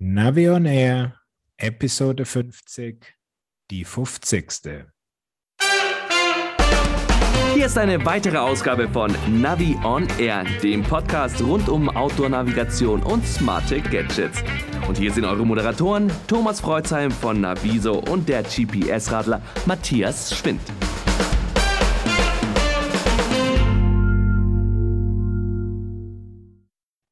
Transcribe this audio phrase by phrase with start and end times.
[0.00, 1.20] Navi on Air,
[1.56, 3.14] Episode 50,
[3.70, 4.86] die 50.
[7.54, 13.24] Hier ist eine weitere Ausgabe von Navi on Air, dem Podcast rund um Outdoor-Navigation und
[13.24, 14.42] smarte Gadgets.
[14.88, 20.60] Und hier sind eure Moderatoren Thomas Freuzheim von Naviso und der GPS-Radler Matthias Schwind.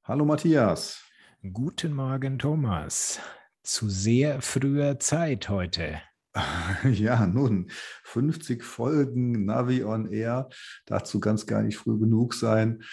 [0.02, 1.11] Hallo Matthias.
[1.50, 3.18] Guten Morgen, Thomas.
[3.64, 6.00] Zu sehr früher Zeit heute.
[6.84, 7.68] Ja, nun,
[8.04, 10.48] 50 Folgen Navi on Air,
[10.86, 12.84] dazu kann es gar nicht früh genug sein.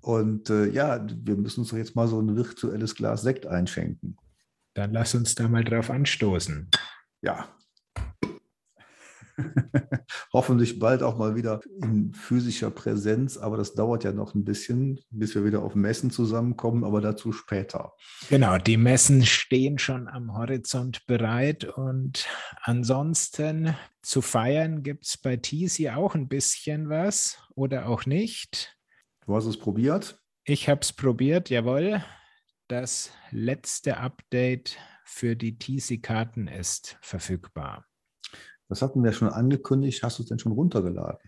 [0.00, 4.18] Und äh, ja, wir müssen uns jetzt mal so ein virtuelles Glas Sekt einschenken.
[4.74, 6.68] Dann lass uns da mal drauf anstoßen.
[7.22, 7.56] Ja,
[10.32, 15.00] Hoffentlich bald auch mal wieder in physischer Präsenz, aber das dauert ja noch ein bisschen,
[15.10, 17.92] bis wir wieder auf Messen zusammenkommen, aber dazu später.
[18.28, 22.26] Genau, die Messen stehen schon am Horizont bereit und
[22.62, 28.76] ansonsten zu feiern gibt es bei Teasy auch ein bisschen was oder auch nicht.
[29.26, 30.20] Du hast es probiert?
[30.44, 32.04] Ich habe es probiert, jawohl.
[32.68, 37.84] Das letzte Update für die TC-Karten ist verfügbar.
[38.68, 40.02] Das hatten wir schon angekündigt.
[40.02, 41.18] Hast du es denn schon runtergeladen?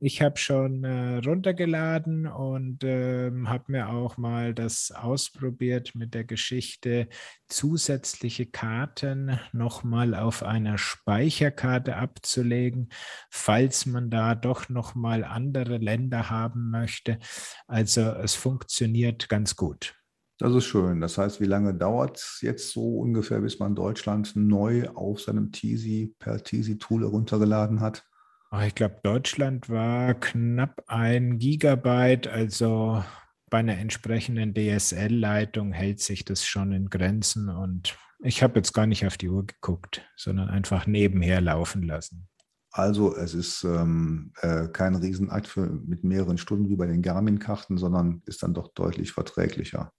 [0.00, 6.22] Ich habe schon äh, runtergeladen und äh, habe mir auch mal das ausprobiert mit der
[6.22, 7.08] Geschichte,
[7.48, 12.90] zusätzliche Karten nochmal auf einer Speicherkarte abzulegen,
[13.28, 17.18] falls man da doch nochmal andere Länder haben möchte.
[17.66, 19.97] Also es funktioniert ganz gut.
[20.38, 21.00] Das ist schön.
[21.00, 25.50] Das heißt, wie lange dauert es jetzt so ungefähr, bis man Deutschland neu auf seinem
[25.50, 28.06] Teasy per Teasy-Tool heruntergeladen hat?
[28.50, 32.28] Ah, ich glaube, Deutschland war knapp ein Gigabyte.
[32.28, 33.02] Also
[33.50, 37.48] bei einer entsprechenden DSL-Leitung hält sich das schon in Grenzen.
[37.48, 42.28] Und ich habe jetzt gar nicht auf die Uhr geguckt, sondern einfach nebenher laufen lassen.
[42.70, 47.76] Also es ist ähm, äh, kein Riesenakt für, mit mehreren Stunden wie bei den Garmin-Karten,
[47.76, 49.92] sondern ist dann doch deutlich verträglicher.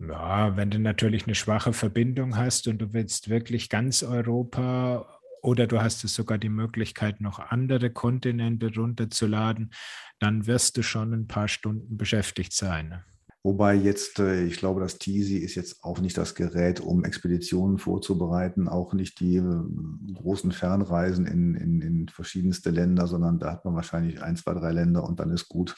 [0.00, 5.66] Ja, wenn du natürlich eine schwache Verbindung hast und du willst wirklich ganz Europa oder
[5.66, 9.72] du hast es sogar die Möglichkeit, noch andere Kontinente runterzuladen,
[10.18, 13.02] dann wirst du schon ein paar Stunden beschäftigt sein.
[13.42, 17.78] Wobei jetzt, äh, ich glaube, das Teasy ist jetzt auch nicht das Gerät, um Expeditionen
[17.78, 19.62] vorzubereiten, auch nicht die äh,
[20.14, 24.72] großen Fernreisen in, in, in verschiedenste Länder, sondern da hat man wahrscheinlich ein, zwei, drei
[24.72, 25.76] Länder und dann ist gut.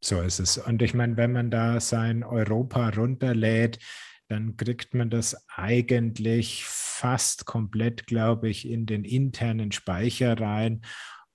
[0.00, 0.58] So ist es.
[0.58, 3.78] Und ich meine, wenn man da sein Europa runterlädt,
[4.28, 10.82] dann kriegt man das eigentlich fast komplett, glaube ich, in den internen Speicher rein.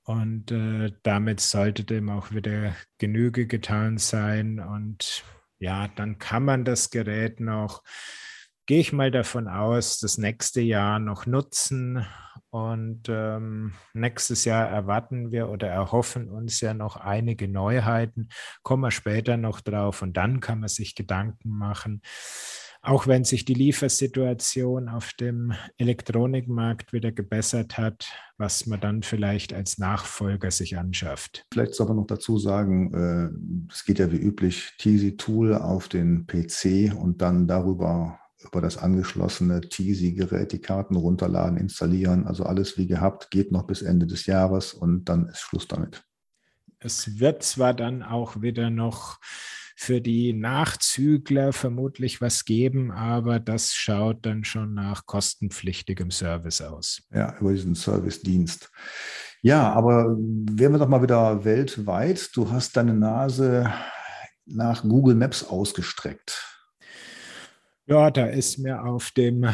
[0.03, 4.59] Und äh, damit sollte dem auch wieder Genüge getan sein.
[4.59, 5.23] Und
[5.59, 7.83] ja, dann kann man das Gerät noch,
[8.65, 12.05] gehe ich mal davon aus, das nächste Jahr noch nutzen
[12.53, 18.29] und ähm, nächstes Jahr erwarten wir oder erhoffen uns ja noch einige Neuheiten.
[18.61, 22.03] Kommen wir später noch drauf und dann kann man sich Gedanken machen.
[22.83, 28.05] Auch wenn sich die Liefersituation auf dem Elektronikmarkt wieder gebessert hat,
[28.37, 31.47] was man dann vielleicht als Nachfolger sich anschafft.
[31.51, 35.87] Vielleicht soll man noch dazu sagen, äh, es geht ja wie üblich Teasy Tool auf
[35.87, 42.27] den PC und dann darüber über das angeschlossene Teasy-Gerät die Karten runterladen, installieren.
[42.27, 46.03] Also alles wie gehabt, geht noch bis Ende des Jahres und dann ist Schluss damit.
[46.79, 49.19] Es wird zwar dann auch wieder noch
[49.75, 57.01] für die Nachzügler vermutlich was geben, aber das schaut dann schon nach kostenpflichtigem Service aus.
[57.11, 58.69] Ja, über diesen Service-Dienst.
[59.41, 62.29] Ja, aber wären wir doch mal wieder weltweit.
[62.35, 63.69] Du hast deine Nase
[64.45, 66.52] nach Google Maps ausgestreckt.
[67.85, 69.45] Ja, da ist mir auf dem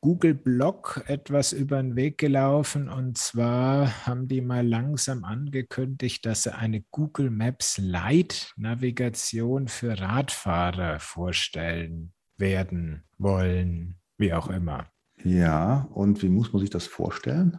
[0.00, 2.88] Google-Blog etwas über den Weg gelaufen.
[2.88, 10.98] Und zwar haben die mal langsam angekündigt, dass sie eine Google Maps Lite-Navigation für Radfahrer
[10.98, 14.86] vorstellen werden, wollen, wie auch immer.
[15.22, 17.58] Ja, und wie muss man sich das vorstellen?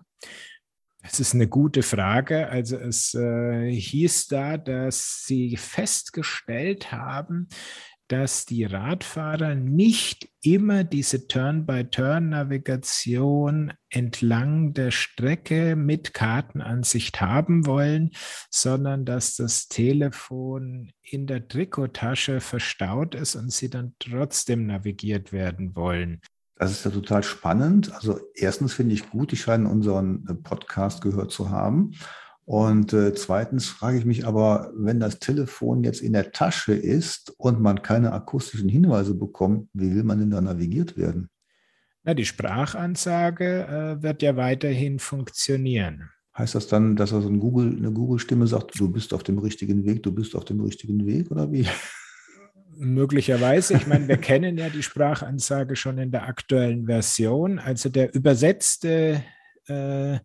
[1.03, 2.49] Das ist eine gute Frage.
[2.49, 7.47] Also es äh, hieß da, dass sie festgestellt haben,
[8.07, 18.11] dass die Radfahrer nicht immer diese Turn-by-Turn-Navigation entlang der Strecke mit Kartenansicht haben wollen,
[18.51, 25.75] sondern dass das Telefon in der Trikottasche verstaut ist und sie dann trotzdem navigiert werden
[25.75, 26.21] wollen.
[26.57, 27.91] Das ist ja total spannend.
[27.93, 31.95] Also erstens finde ich gut, die scheinen unseren Podcast gehört zu haben.
[32.45, 37.33] Und äh, zweitens frage ich mich aber, wenn das Telefon jetzt in der Tasche ist
[37.37, 41.29] und man keine akustischen Hinweise bekommt, wie will man denn da navigiert werden?
[42.03, 46.11] Na, die Sprachansage äh, wird ja weiterhin funktionieren.
[46.37, 49.83] Heißt das dann, dass also ein Google, eine Google-Stimme sagt, du bist auf dem richtigen
[49.85, 51.65] Weg, du bist auf dem richtigen Weg oder wie?
[52.77, 53.73] Möglicherweise.
[53.73, 57.57] Ich meine, wir kennen ja die Sprachansage schon in der aktuellen Version.
[57.57, 59.23] Also der übersetzte
[59.67, 60.19] äh,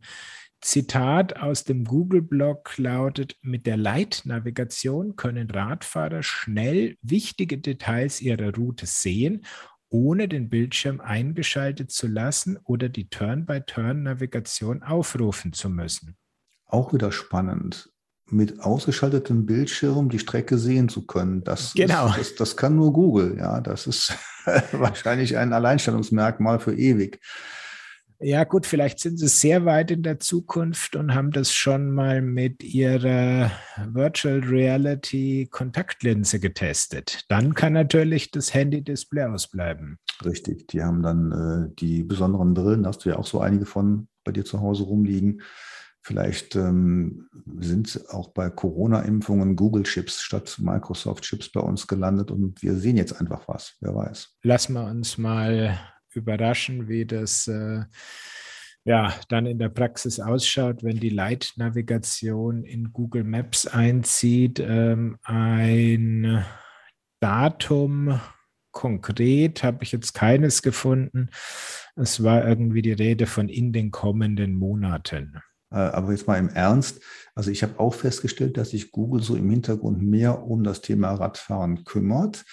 [0.60, 8.86] Zitat aus dem Google-Blog lautet, mit der Leitnavigation können Radfahrer schnell wichtige Details ihrer Route
[8.86, 9.44] sehen,
[9.88, 16.16] ohne den Bildschirm eingeschaltet zu lassen oder die Turn-by-Turn-Navigation aufrufen zu müssen.
[16.66, 17.90] Auch wieder spannend
[18.32, 21.42] mit ausgeschaltetem Bildschirm die Strecke sehen zu können.
[21.42, 22.08] Das, genau.
[22.08, 23.36] Ist, das, das kann nur Google.
[23.38, 24.14] Ja, das ist
[24.72, 27.20] wahrscheinlich ein Alleinstellungsmerkmal für ewig.
[28.22, 32.20] Ja, gut, vielleicht sind sie sehr weit in der Zukunft und haben das schon mal
[32.20, 33.50] mit ihrer
[33.82, 37.24] Virtual Reality Kontaktlinse getestet.
[37.30, 39.98] Dann kann natürlich das Handy-Display ausbleiben.
[40.22, 44.06] Richtig, die haben dann äh, die besonderen Brillen, hast du ja auch so einige von
[44.22, 45.40] bei dir zu Hause rumliegen.
[46.02, 47.28] Vielleicht ähm,
[47.58, 53.48] sind auch bei Corona-Impfungen Google-Chips statt Microsoft-Chips bei uns gelandet und wir sehen jetzt einfach
[53.48, 54.36] was, wer weiß.
[54.42, 55.78] Lassen wir uns mal
[56.14, 57.84] überraschen, wie das äh,
[58.84, 64.58] ja, dann in der Praxis ausschaut, wenn die Leitnavigation in Google Maps einzieht.
[64.58, 66.44] Ähm, ein
[67.20, 68.20] Datum
[68.72, 71.28] konkret habe ich jetzt keines gefunden.
[71.96, 75.40] Es war irgendwie die Rede von in den kommenden Monaten.
[75.70, 77.02] Äh, aber jetzt mal im Ernst.
[77.34, 81.12] Also ich habe auch festgestellt, dass sich Google so im Hintergrund mehr um das Thema
[81.12, 82.44] Radfahren kümmert.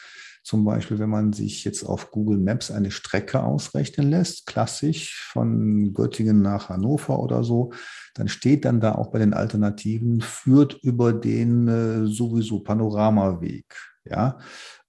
[0.48, 5.94] Zum Beispiel, wenn man sich jetzt auf Google Maps eine Strecke ausrechnen lässt, klassisch von
[5.94, 7.74] Göttingen nach Hannover oder so,
[8.14, 13.66] dann steht dann da auch bei den Alternativen, führt über den äh, sowieso Panoramaweg.
[14.06, 14.38] Ja,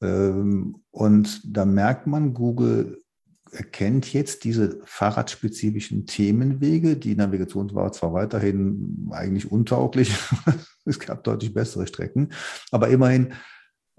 [0.01, 3.03] ähm, und da merkt man, Google
[3.51, 6.95] erkennt jetzt diese fahrradspezifischen Themenwege.
[6.95, 10.17] Die Navigation war zwar weiterhin eigentlich untauglich,
[10.85, 12.29] es gab deutlich bessere Strecken,
[12.71, 13.33] aber immerhin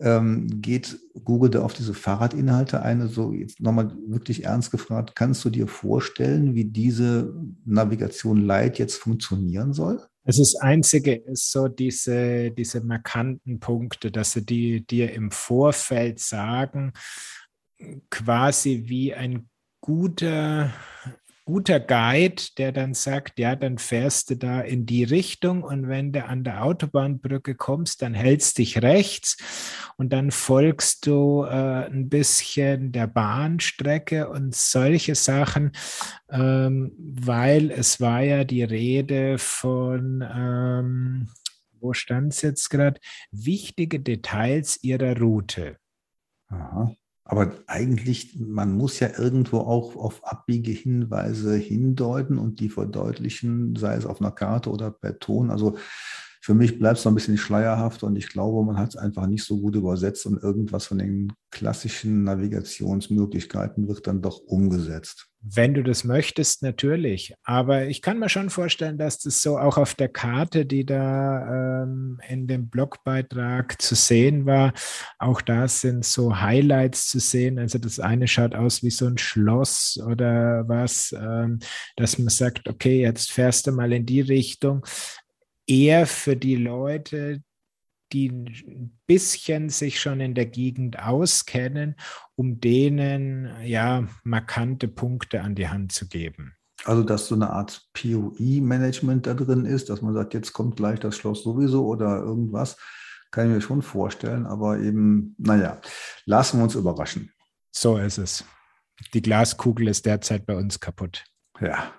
[0.02, 3.08] ähm, geht Google da auf diese Fahrradinhalte ein.
[3.08, 7.34] So jetzt nochmal wirklich ernst gefragt, kannst du dir vorstellen, wie diese
[7.66, 10.02] Navigation Light jetzt funktionieren soll?
[10.24, 16.20] Also das Einzige ist so diese, diese markanten Punkte, dass sie die dir im Vorfeld
[16.20, 16.94] sagen,
[18.10, 19.50] quasi wie ein
[19.82, 20.72] guter,
[21.50, 26.12] guter Guide, der dann sagt, ja, dann fährst du da in die Richtung und wenn
[26.12, 29.36] du an der Autobahnbrücke kommst, dann hältst dich rechts
[29.98, 35.72] und dann folgst du äh, ein bisschen der Bahnstrecke und solche Sachen,
[36.30, 41.30] ähm, weil es war ja die Rede von, ähm,
[41.80, 43.02] wo stand es jetzt gerade,
[43.32, 45.78] wichtige Details ihrer Route.
[46.50, 46.94] Aha.
[47.32, 54.08] Aber eigentlich, man muss ja irgendwo auch auf Abbiegehinweise hindeuten und die verdeutlichen, sei es
[54.08, 55.52] auf einer Karte oder per Ton.
[55.52, 55.78] Also
[56.42, 59.28] für mich bleibt es noch ein bisschen schleierhaft und ich glaube, man hat es einfach
[59.28, 65.30] nicht so gut übersetzt und irgendwas von den klassischen Navigationsmöglichkeiten wird dann doch umgesetzt.
[65.42, 67.34] Wenn du das möchtest, natürlich.
[67.44, 71.84] Aber ich kann mir schon vorstellen, dass das so auch auf der Karte, die da
[71.84, 74.74] ähm, in dem Blogbeitrag zu sehen war,
[75.18, 77.58] auch da sind so Highlights zu sehen.
[77.58, 81.60] Also das eine schaut aus wie so ein Schloss oder was, ähm,
[81.96, 84.86] dass man sagt, okay, jetzt fährst du mal in die Richtung
[85.70, 87.44] eher für die Leute,
[88.12, 91.96] die ein bisschen sich schon in der Gegend auskennen,
[92.36, 96.56] um denen ja markante Punkte an die Hand zu geben.
[96.86, 101.00] Also, dass so eine Art POE-Management da drin ist, dass man sagt, jetzt kommt gleich
[101.00, 102.78] das Schloss sowieso oder irgendwas,
[103.32, 104.46] kann ich mir schon vorstellen.
[104.46, 105.80] Aber eben, naja,
[106.26, 107.32] lassen wir uns überraschen.
[107.72, 108.46] So ist es.
[109.14, 111.26] Die Glaskugel ist derzeit bei uns kaputt.
[111.60, 111.94] Ja.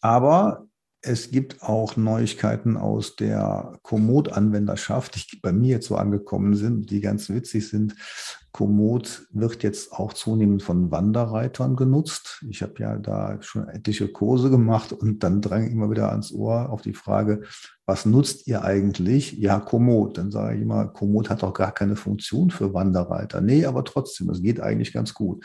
[0.00, 0.66] Aber
[1.02, 7.00] es gibt auch Neuigkeiten aus der Komoot-Anwenderschaft, die bei mir jetzt so angekommen sind, die
[7.00, 7.94] ganz witzig sind.
[8.52, 12.44] Komoot wird jetzt auch zunehmend von Wanderreitern genutzt.
[12.48, 16.70] Ich habe ja da schon etliche Kurse gemacht und dann drang immer wieder ans Ohr
[16.70, 17.42] auf die Frage,
[17.86, 19.32] was nutzt ihr eigentlich?
[19.32, 20.18] Ja, Komoot.
[20.18, 23.40] Dann sage ich immer, Komoot hat doch gar keine Funktion für Wanderreiter.
[23.40, 25.44] Nee, aber trotzdem, es geht eigentlich ganz gut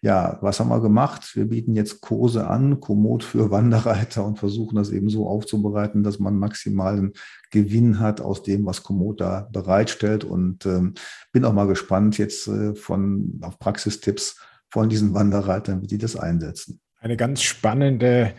[0.00, 1.34] ja, was haben wir gemacht?
[1.34, 6.18] Wir bieten jetzt Kurse an, Komoot für Wanderreiter und versuchen das eben so aufzubereiten, dass
[6.18, 7.12] man maximalen
[7.50, 10.24] Gewinn hat aus dem, was Komoot da bereitstellt.
[10.24, 10.94] Und ähm,
[11.32, 14.40] bin auch mal gespannt jetzt äh, von auf Praxistipps
[14.70, 16.80] von diesen Wanderreitern, wie die das einsetzen.
[17.00, 18.34] Eine ganz spannende,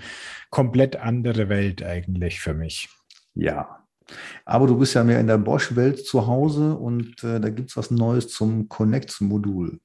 [0.49, 2.89] komplett andere Welt eigentlich für mich.
[3.33, 3.85] Ja.
[4.45, 7.77] Aber du bist ja mehr in der Bosch-Welt zu Hause und äh, da gibt es
[7.77, 9.79] was Neues zum Connect-Modul.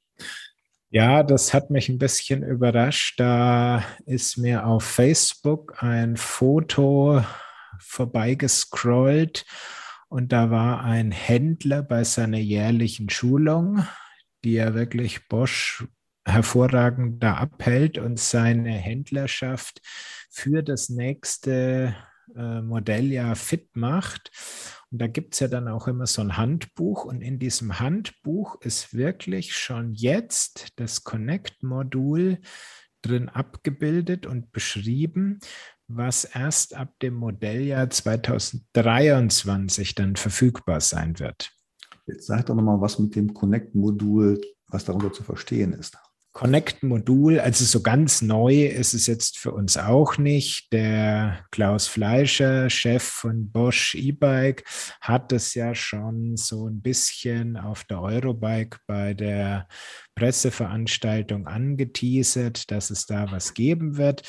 [0.91, 3.19] Ja, das hat mich ein bisschen überrascht.
[3.19, 7.23] Da ist mir auf Facebook ein Foto
[7.87, 9.45] vorbeigescrollt
[10.09, 13.85] und da war ein Händler bei seiner jährlichen Schulung,
[14.45, 15.87] die er wirklich Bosch
[16.25, 19.81] hervorragend da abhält und seine Händlerschaft
[20.31, 21.97] für das nächste
[22.37, 24.31] äh, Modelljahr fit macht.
[24.91, 28.61] Und da gibt es ja dann auch immer so ein Handbuch und in diesem Handbuch
[28.61, 32.39] ist wirklich schon jetzt das Connect-Modul
[33.03, 35.41] drin abgebildet und beschrieben,
[35.97, 41.51] was erst ab dem Modelljahr 2023 dann verfügbar sein wird.
[42.07, 45.97] Jetzt sag doch nochmal, was mit dem Connect-Modul, was darunter zu verstehen ist.
[46.35, 50.73] Connect-Modul, also so ganz neu ist es jetzt für uns auch nicht.
[50.73, 54.65] Der Klaus Fleischer, Chef von Bosch E-Bike,
[55.01, 59.69] hat es ja schon so ein bisschen auf der Eurobike bei der
[60.17, 64.25] Presseveranstaltung angeteasert, dass es da was geben wird.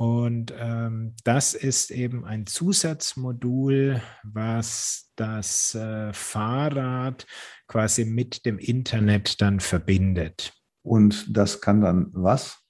[0.00, 7.26] Und ähm, das ist eben ein Zusatzmodul, was das äh, Fahrrad
[7.66, 10.52] quasi mit dem Internet dann verbindet.
[10.82, 12.60] Und das kann dann was?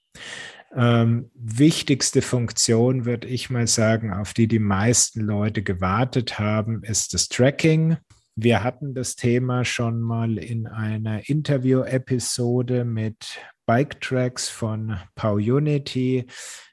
[0.75, 7.13] Ähm, wichtigste Funktion, würde ich mal sagen, auf die die meisten Leute gewartet haben, ist
[7.13, 7.99] das Tracking.
[8.37, 13.39] Wir hatten das Thema schon mal in einer Interview-Episode mit
[13.69, 16.27] Bike Tracks von PowUnity.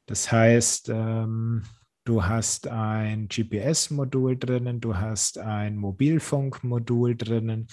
[0.05, 1.63] Das heißt, ähm,
[2.05, 7.67] du hast ein GPS-Modul drinnen, du hast ein Mobilfunkmodul drinnen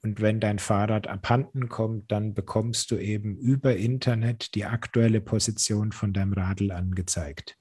[0.00, 5.92] und wenn dein Fahrrad abhanden kommt, dann bekommst du eben über Internet die aktuelle Position
[5.92, 7.58] von deinem Radl angezeigt.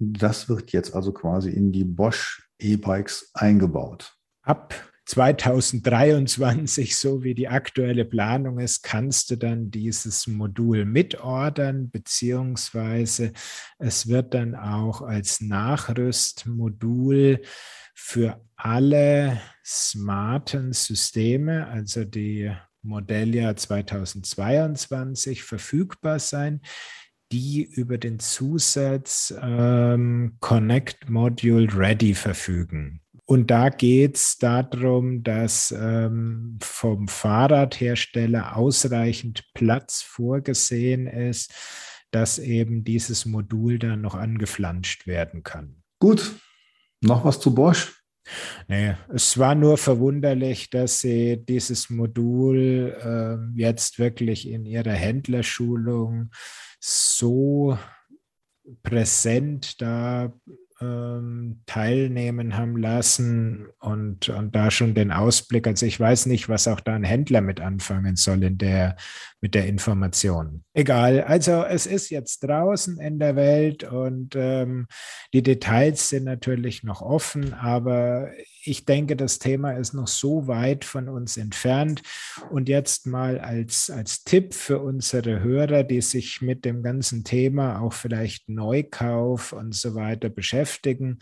[0.00, 4.16] Das wird jetzt also quasi in die Bosch E-Bikes eingebaut.
[4.42, 4.74] Ab
[5.10, 13.32] 2023, so wie die aktuelle Planung ist, kannst du dann dieses Modul mitordern, beziehungsweise
[13.78, 17.42] es wird dann auch als Nachrüstmodul
[17.92, 22.52] für alle smarten Systeme, also die
[22.82, 26.60] Modelljahr 2022 verfügbar sein,
[27.32, 33.00] die über den Zusatz ähm, Connect Module Ready verfügen.
[33.30, 41.54] Und da geht es darum, dass ähm, vom Fahrradhersteller ausreichend Platz vorgesehen ist,
[42.10, 45.80] dass eben dieses Modul dann noch angeflanscht werden kann.
[46.00, 46.34] Gut,
[47.02, 48.02] noch was zu Bosch?
[48.66, 56.32] Nee, es war nur verwunderlich, dass sie dieses Modul äh, jetzt wirklich in ihrer Händlerschulung
[56.80, 57.78] so
[58.82, 60.32] präsent da
[60.80, 65.66] ähm, teilnehmen haben lassen und, und da schon den Ausblick.
[65.66, 68.96] Also ich weiß nicht, was auch da ein Händler mit anfangen soll in der,
[69.40, 70.64] mit der Information.
[70.72, 74.86] Egal, also es ist jetzt draußen in der Welt und ähm,
[75.32, 78.30] die Details sind natürlich noch offen, aber
[78.64, 82.02] ich denke, das Thema ist noch so weit von uns entfernt.
[82.50, 87.80] Und jetzt mal als, als Tipp für unsere Hörer, die sich mit dem ganzen Thema
[87.80, 91.18] auch vielleicht Neukauf und so weiter beschäftigen.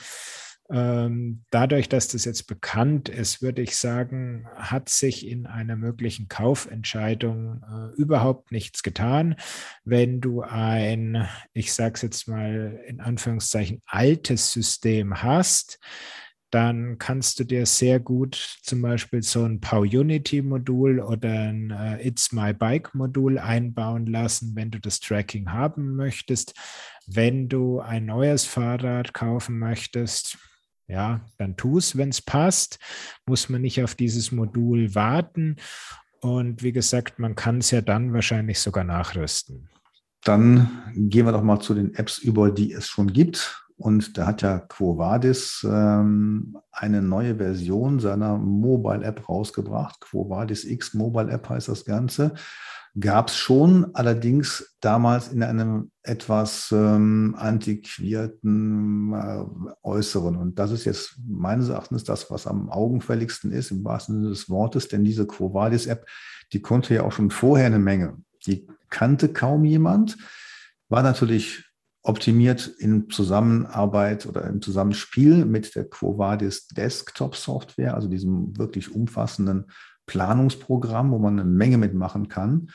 [0.71, 6.29] Ähm, dadurch, dass das jetzt bekannt ist, würde ich sagen, hat sich in einer möglichen
[6.29, 9.37] Kaufentscheidung äh, überhaupt nichts getan.
[9.85, 15.79] Wenn du ein, ich sage es jetzt mal in Anführungszeichen, altes System hast,
[16.51, 22.33] dann kannst du dir sehr gut zum Beispiel so ein PowUnity-Modul oder ein äh, It's
[22.33, 26.55] My Bike-Modul einbauen lassen, wenn du das Tracking haben möchtest.
[27.07, 30.39] Wenn du ein neues Fahrrad kaufen möchtest,
[30.87, 32.79] ja, dann tu es, wenn es passt.
[33.27, 35.57] Muss man nicht auf dieses Modul warten.
[36.21, 39.69] Und wie gesagt, man kann es ja dann wahrscheinlich sogar nachrüsten.
[40.25, 43.68] Dann gehen wir doch mal zu den Apps über, die es schon gibt.
[43.79, 50.01] Und da hat ja Quo Vadis ähm, eine neue Version seiner Mobile App rausgebracht.
[50.01, 52.35] Quo Vadis X Mobile App heißt das Ganze.
[52.99, 59.45] Gab es schon, allerdings damals in einem etwas ähm, antiquierten äh,
[59.85, 60.37] Äußeren.
[60.37, 64.51] Und das ist jetzt meines Erachtens das, was am augenfälligsten ist, im wahrsten Sinne des
[64.51, 66.05] Wortes, denn diese Quo Vadis App,
[66.53, 68.17] die konnte ja auch schon vorher eine Menge.
[68.47, 70.17] Die kannte kaum jemand,
[70.89, 71.68] war natürlich
[72.09, 78.95] optimiert in Zusammenarbeit oder im Zusammenspiel mit der Quo Vadis Desktop Software, also diesem wirklich
[78.95, 79.67] umfassenden
[80.07, 82.71] Planungsprogramm, wo man eine Menge mitmachen kann.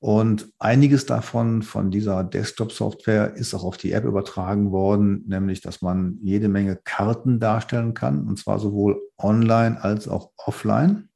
[0.00, 5.80] Und einiges davon, von dieser Desktop-Software, ist auch auf die App übertragen worden, nämlich, dass
[5.80, 11.08] man jede Menge Karten darstellen kann, und zwar sowohl online als auch offline.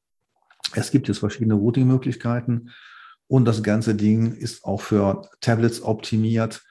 [0.74, 2.70] Es gibt jetzt verschiedene Routing-Möglichkeiten
[3.26, 6.62] und das ganze Ding ist auch für Tablets optimiert.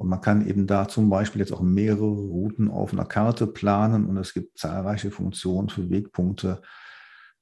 [0.00, 4.06] Und man kann eben da zum Beispiel jetzt auch mehrere Routen auf einer Karte planen
[4.06, 6.62] und es gibt zahlreiche Funktionen für Wegpunkte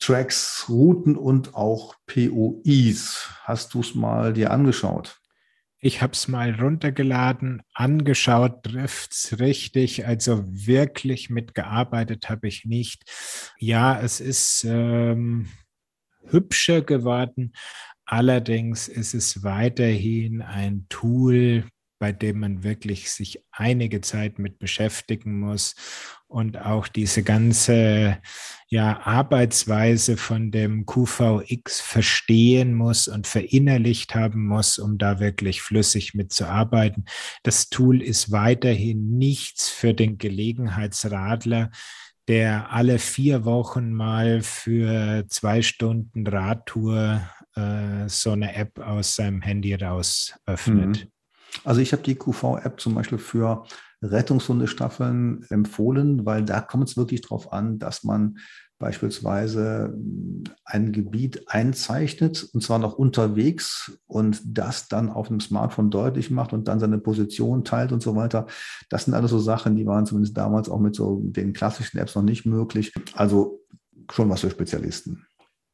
[0.00, 3.30] Tracks, Routen und auch POIs.
[3.44, 5.20] Hast du es mal dir angeschaut?
[5.78, 10.08] Ich habe es mal runtergeladen, angeschaut, trifft es richtig.
[10.08, 13.04] Also wirklich mitgearbeitet habe ich nicht.
[13.60, 15.46] Ja, es ist ähm,
[16.24, 17.52] hübscher geworden.
[18.04, 25.38] Allerdings ist es weiterhin ein Tool, bei dem man wirklich sich einige Zeit mit beschäftigen
[25.40, 25.74] muss
[26.28, 28.18] und auch diese ganze
[28.68, 36.14] ja, Arbeitsweise von dem QVX verstehen muss und verinnerlicht haben muss, um da wirklich flüssig
[36.14, 37.06] mitzuarbeiten.
[37.42, 41.70] Das Tool ist weiterhin nichts für den Gelegenheitsradler,
[42.28, 47.22] der alle vier Wochen mal für zwei Stunden Radtour
[47.54, 51.04] äh, so eine App aus seinem Handy raus öffnet.
[51.04, 51.12] Mhm.
[51.64, 53.64] Also ich habe die QV-App zum Beispiel für
[54.02, 58.38] Rettungshundestaffeln empfohlen, weil da kommt es wirklich darauf an, dass man
[58.78, 59.92] beispielsweise
[60.64, 66.52] ein Gebiet einzeichnet und zwar noch unterwegs und das dann auf einem Smartphone deutlich macht
[66.52, 68.46] und dann seine Position teilt und so weiter.
[68.88, 72.14] Das sind alles so Sachen, die waren zumindest damals auch mit so den klassischen Apps
[72.14, 72.92] noch nicht möglich.
[73.14, 73.60] Also
[74.12, 75.26] schon was für Spezialisten.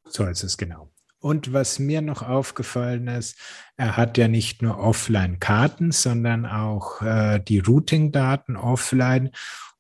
[0.07, 0.91] So ist es genau.
[1.25, 3.39] Und was mir noch aufgefallen ist,
[3.79, 9.31] er hat ja nicht nur Offline-Karten, sondern auch äh, die Routing-Daten offline.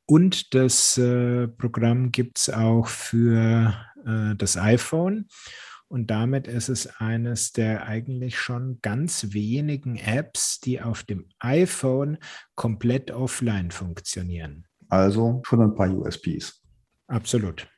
[0.06, 3.74] Und das äh, Programm gibt es auch für
[4.06, 5.28] äh, das iPhone.
[5.86, 12.16] Und damit ist es eines der eigentlich schon ganz wenigen Apps, die auf dem iPhone
[12.54, 14.64] komplett offline funktionieren.
[14.88, 16.62] Also schon ein paar USPs.
[17.06, 17.68] Absolut.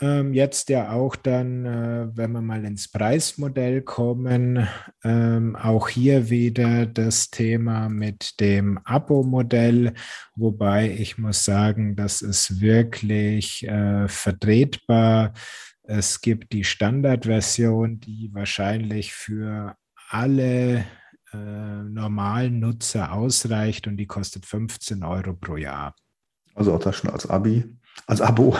[0.00, 4.66] Ähm, jetzt ja auch dann, äh, wenn wir mal ins Preismodell kommen,
[5.04, 9.94] ähm, auch hier wieder das Thema mit dem Abo-Modell,
[10.34, 15.32] wobei ich muss sagen, das ist wirklich äh, vertretbar.
[15.84, 19.76] Es gibt die Standardversion, die wahrscheinlich für
[20.08, 20.84] alle
[21.32, 25.94] äh, normalen Nutzer ausreicht und die kostet 15 Euro pro Jahr.
[26.54, 27.64] Also auch das schon als Abi
[28.06, 28.56] als Abo.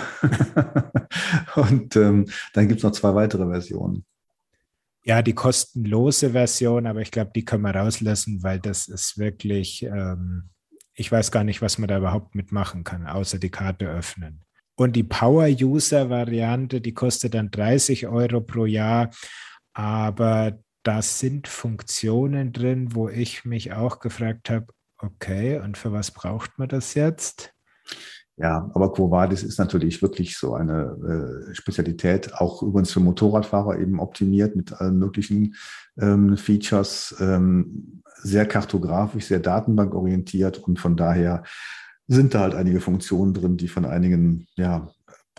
[1.57, 4.05] und ähm, dann gibt es noch zwei weitere Versionen.
[5.05, 9.83] Ja, die kostenlose Version, aber ich glaube, die können wir rauslassen, weil das ist wirklich,
[9.83, 10.51] ähm,
[10.95, 14.43] ich weiß gar nicht, was man da überhaupt mitmachen kann, außer die Karte öffnen.
[14.77, 19.11] Und die Power-User-Variante, die kostet dann 30 Euro pro Jahr,
[19.75, 24.67] aber da sind Funktionen drin, wo ich mich auch gefragt habe,
[24.99, 27.52] okay, und für was braucht man das jetzt?
[28.39, 33.79] Ja, aber Quo Vadis ist natürlich wirklich so eine äh, Spezialität, auch übrigens für Motorradfahrer
[33.79, 35.55] eben optimiert mit allen möglichen
[36.01, 41.43] ähm, Features, ähm, sehr kartografisch, sehr datenbankorientiert und von daher
[42.09, 44.91] sind da halt einige Funktionen drin, die von einigen ja,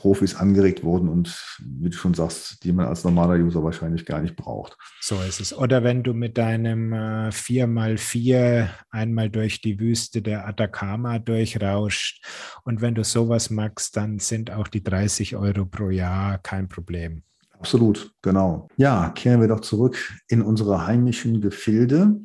[0.04, 4.20] Profis angeregt wurden und wie du schon sagst, die man als normaler User wahrscheinlich gar
[4.20, 4.78] nicht braucht.
[5.00, 5.58] So ist es.
[5.58, 12.22] Oder wenn du mit deinem äh, 4x4 einmal durch die Wüste der Atacama durchrauscht
[12.66, 17.24] und wenn du sowas magst, dann sind auch die 30 Euro pro Jahr kein Problem.
[17.58, 18.68] Absolut, genau.
[18.76, 22.20] Ja, kehren wir doch zurück in unsere heimischen Gefilde.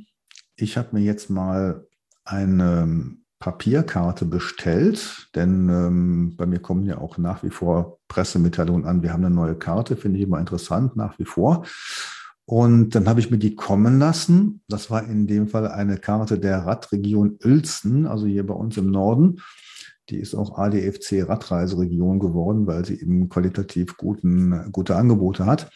[0.57, 1.87] Ich habe mir jetzt mal
[2.25, 9.03] eine Papierkarte bestellt, denn ähm, bei mir kommen ja auch nach wie vor Pressemitteilungen an.
[9.03, 11.65] Wir haben eine neue Karte, finde ich immer interessant, nach wie vor.
[12.45, 14.63] Und dann habe ich mir die kommen lassen.
[14.69, 18.91] Das war in dem Fall eine Karte der Radregion Uelzen, also hier bei uns im
[18.91, 19.41] Norden.
[20.09, 25.71] Die ist auch ADFC Radreiseregion geworden, weil sie eben qualitativ guten, gute Angebote hat.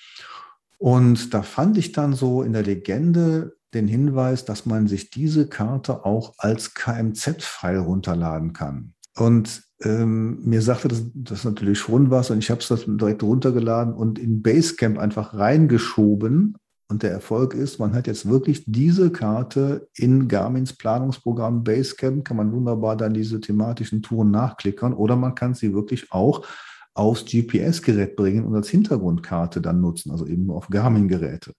[0.79, 5.49] Und da fand ich dann so in der Legende den Hinweis, dass man sich diese
[5.49, 8.95] Karte auch als KMZ-File runterladen kann.
[9.17, 13.95] Und ähm, mir sagte das, das natürlich schon was und ich habe es direkt runtergeladen
[13.95, 16.57] und in Basecamp einfach reingeschoben.
[16.89, 22.37] Und der Erfolg ist, man hat jetzt wirklich diese Karte in Garmins Planungsprogramm Basecamp, kann
[22.37, 26.47] man wunderbar dann diese thematischen Touren nachklickern oder man kann sie wirklich auch
[26.95, 31.55] aufs GPS-Gerät bringen und als Hintergrundkarte dann nutzen, also eben auf Garmin-Geräte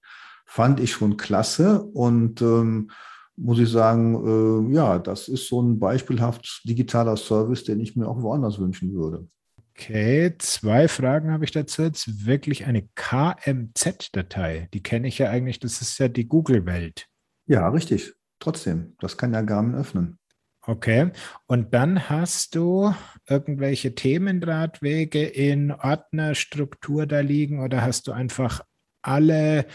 [0.53, 2.91] fand ich schon klasse und ähm,
[3.35, 8.07] muss ich sagen, äh, ja, das ist so ein beispielhaft digitaler Service, den ich mir
[8.07, 9.27] auch woanders wünschen würde.
[9.71, 12.27] Okay, zwei Fragen habe ich dazu jetzt.
[12.27, 17.07] Wirklich eine KMZ-Datei, die kenne ich ja eigentlich, das ist ja die Google-Welt.
[17.47, 18.13] Ja, richtig.
[18.37, 20.19] Trotzdem, das kann ja Garmin öffnen.
[20.67, 21.09] Okay,
[21.47, 22.93] und dann hast du
[23.27, 28.61] irgendwelche Themenradwege in Ordnerstruktur da liegen oder hast du einfach
[29.01, 29.65] alle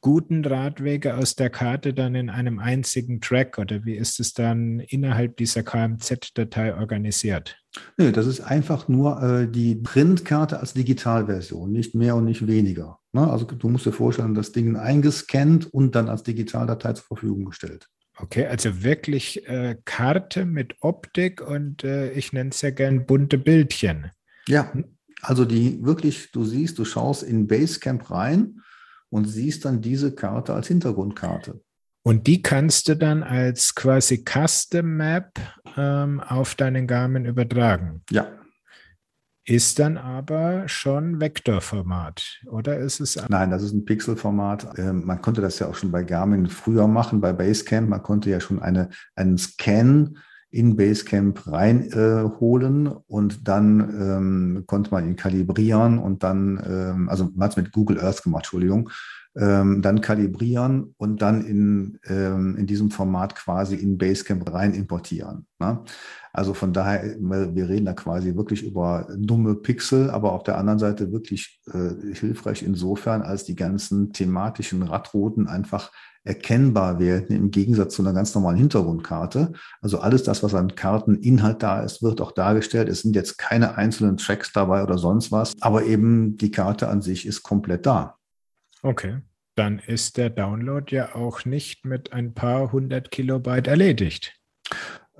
[0.00, 4.80] guten Radwege aus der Karte dann in einem einzigen Track oder wie ist es dann
[4.80, 7.58] innerhalb dieser KMZ-Datei organisiert?
[7.96, 12.98] Nee, das ist einfach nur äh, die Printkarte als Digitalversion, nicht mehr und nicht weniger.
[13.12, 13.30] Ne?
[13.30, 17.88] Also du musst dir vorstellen, das Ding eingescannt und dann als Digitaldatei zur Verfügung gestellt.
[18.16, 23.38] Okay, also wirklich äh, Karte mit Optik und äh, ich nenne es ja gern bunte
[23.38, 24.10] Bildchen.
[24.46, 24.72] Ja,
[25.22, 28.60] also die wirklich, du siehst, du schaust in Basecamp rein
[29.10, 31.60] und siehst dann diese Karte als Hintergrundkarte.
[32.02, 35.38] Und die kannst du dann als quasi Custom Map
[35.76, 38.02] ähm, auf deinen Garmin übertragen.
[38.10, 38.26] Ja.
[39.44, 43.20] Ist dann aber schon Vektorformat, oder ist es?
[43.28, 44.78] Nein, das ist ein Pixelformat.
[44.78, 47.88] Ähm, man konnte das ja auch schon bei Garmin früher machen, bei Basecamp.
[47.88, 50.14] Man konnte ja schon eine, einen Scan
[50.50, 57.30] in Basecamp reinholen äh, und dann ähm, konnte man ihn kalibrieren und dann, ähm, also
[57.34, 58.90] man hat es mit Google Earth gemacht, Entschuldigung,
[59.36, 65.46] ähm, dann kalibrieren und dann in, ähm, in diesem Format quasi in Basecamp rein importieren.
[65.60, 65.80] Ne?
[66.32, 70.78] Also von daher, wir reden da quasi wirklich über dumme Pixel, aber auf der anderen
[70.80, 75.92] Seite wirklich äh, hilfreich insofern, als die ganzen thematischen Radrouten einfach
[76.24, 79.52] erkennbar werden im Gegensatz zu einer ganz normalen Hintergrundkarte.
[79.80, 82.88] Also alles das, was an Karteninhalt da ist, wird auch dargestellt.
[82.88, 87.02] Es sind jetzt keine einzelnen Tracks dabei oder sonst was, aber eben die Karte an
[87.02, 88.16] sich ist komplett da.
[88.82, 89.18] Okay,
[89.54, 94.36] dann ist der Download ja auch nicht mit ein paar hundert Kilobyte erledigt.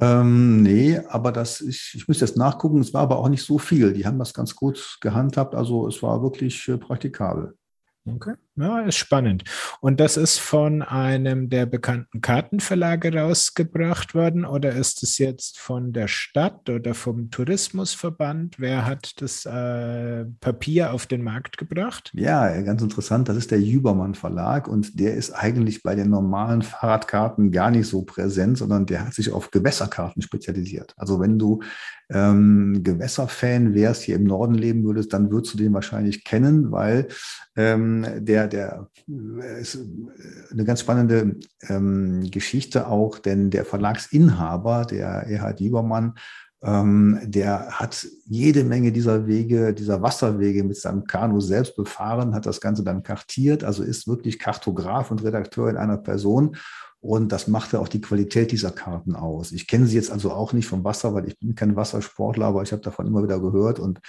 [0.00, 3.58] Ähm, nee, aber das, ich, ich müsste jetzt nachgucken, es war aber auch nicht so
[3.58, 3.92] viel.
[3.92, 7.54] Die haben das ganz gut gehandhabt, also es war wirklich äh, praktikabel.
[8.14, 9.44] Okay, ja, ist spannend.
[9.80, 15.92] Und das ist von einem der bekannten Kartenverlage rausgebracht worden oder ist es jetzt von
[15.92, 18.58] der Stadt oder vom Tourismusverband?
[18.58, 22.10] Wer hat das äh, Papier auf den Markt gebracht?
[22.14, 23.28] Ja, ganz interessant.
[23.28, 27.86] Das ist der Jübermann Verlag und der ist eigentlich bei den normalen Fahrradkarten gar nicht
[27.86, 30.94] so präsent, sondern der hat sich auf Gewässerkarten spezialisiert.
[30.96, 31.60] Also wenn du
[32.10, 37.08] ähm, Gewässerfan wärst, hier im Norden leben würdest, dann würdest du den wahrscheinlich kennen, weil
[37.56, 41.36] ähm, der, der äh, ist äh, eine ganz spannende
[41.68, 46.14] ähm, Geschichte auch, denn der Verlagsinhaber, der Erhard Liebermann,
[46.62, 52.44] ähm, der hat jede Menge dieser Wege, dieser Wasserwege mit seinem Kanu selbst befahren, hat
[52.44, 56.56] das Ganze dann kartiert, also ist wirklich Kartograf und Redakteur in einer Person
[57.00, 59.52] und das machte auch die Qualität dieser Karten aus.
[59.52, 62.62] Ich kenne sie jetzt also auch nicht vom Wasser, weil ich bin kein Wassersportler, aber
[62.62, 64.00] ich habe davon immer wieder gehört und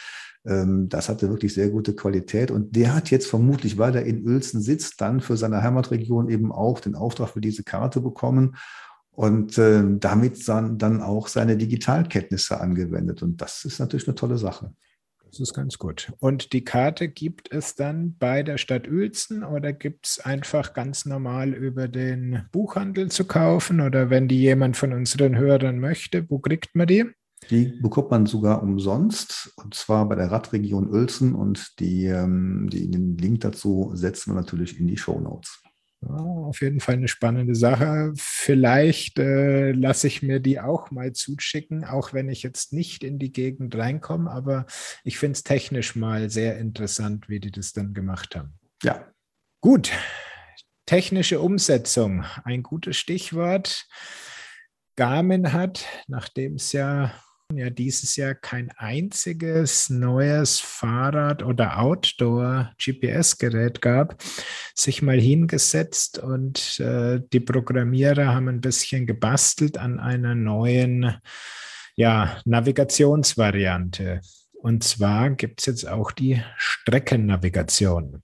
[0.45, 2.51] ähm, das hatte wirklich sehr gute Qualität.
[2.51, 6.51] Und der hat jetzt vermutlich, weil er in Uelzen sitzt, dann für seine Heimatregion eben
[6.51, 8.56] auch den Auftrag für diese Karte bekommen
[9.12, 13.23] und äh, damit dann, dann auch seine Digitalkenntnisse angewendet.
[13.23, 14.73] Und das ist natürlich eine tolle Sache.
[15.32, 16.12] Das ist ganz gut.
[16.20, 21.06] Und die Karte gibt es dann bei der Stadt Uelzen oder gibt es einfach ganz
[21.06, 23.80] normal über den Buchhandel zu kaufen?
[23.80, 27.06] Oder wenn die jemand von unseren Hörern möchte, wo kriegt man die?
[27.50, 31.34] Die bekommt man sogar umsonst, und zwar bei der Radregion Uelzen.
[31.34, 35.63] Und die, ähm, die, den Link dazu setzen wir natürlich in die Show Notes.
[36.01, 38.11] Ja, auf jeden Fall eine spannende Sache.
[38.15, 43.19] Vielleicht äh, lasse ich mir die auch mal zuschicken, auch wenn ich jetzt nicht in
[43.19, 44.29] die Gegend reinkomme.
[44.29, 44.65] Aber
[45.03, 48.53] ich finde es technisch mal sehr interessant, wie die das dann gemacht haben.
[48.83, 49.07] Ja.
[49.61, 49.91] Gut.
[50.87, 53.87] Technische Umsetzung, ein gutes Stichwort.
[54.95, 57.13] Garmin hat, nachdem es ja
[57.57, 64.21] ja dieses Jahr kein einziges neues Fahrrad oder Outdoor-GPS-Gerät gab,
[64.75, 71.15] sich mal hingesetzt und äh, die Programmierer haben ein bisschen gebastelt an einer neuen
[71.95, 74.21] ja, Navigationsvariante.
[74.53, 78.21] Und zwar gibt es jetzt auch die Streckennavigation.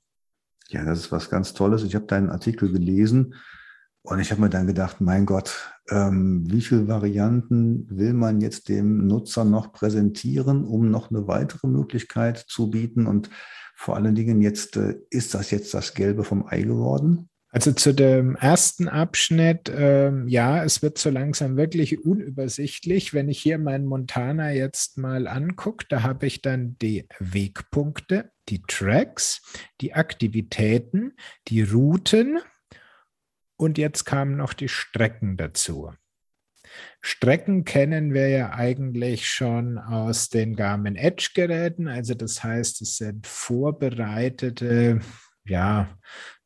[0.69, 1.83] Ja, das ist was ganz Tolles.
[1.83, 3.33] Ich habe deinen Artikel gelesen
[4.07, 8.69] und ich habe mir dann gedacht, mein Gott, ähm, wie viele Varianten will man jetzt
[8.69, 13.05] dem Nutzer noch präsentieren, um noch eine weitere Möglichkeit zu bieten?
[13.05, 13.29] Und
[13.75, 17.27] vor allen Dingen jetzt, äh, ist das jetzt das Gelbe vom Ei geworden?
[17.49, 23.13] Also zu dem ersten Abschnitt, ähm, ja, es wird so langsam wirklich unübersichtlich.
[23.13, 28.61] Wenn ich hier meinen Montana jetzt mal angucke, da habe ich dann die Wegpunkte, die
[28.69, 29.41] Tracks,
[29.81, 31.11] die Aktivitäten,
[31.49, 32.39] die Routen,
[33.57, 35.91] und jetzt kamen noch die Strecken dazu.
[37.01, 41.87] Strecken kennen wir ja eigentlich schon aus den Garmin Edge Geräten.
[41.87, 44.99] Also das heißt, es sind vorbereitete
[45.47, 45.97] ja,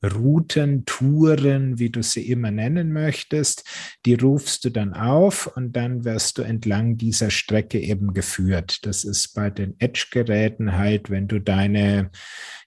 [0.03, 3.63] Routen, Touren, wie du sie immer nennen möchtest,
[4.05, 8.85] die rufst du dann auf und dann wirst du entlang dieser Strecke eben geführt.
[8.85, 12.09] Das ist bei den Edge-Geräten halt, wenn du deine,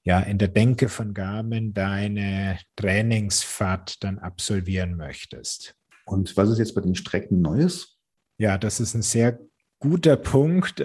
[0.05, 5.75] ja, in der Denke von Garmin deine Trainingsfahrt dann absolvieren möchtest.
[6.07, 7.99] Und was ist jetzt bei den Strecken Neues?
[8.39, 9.41] Ja, das ist ein sehr
[9.79, 10.81] guter Punkt.